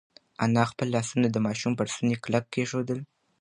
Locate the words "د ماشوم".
1.31-1.73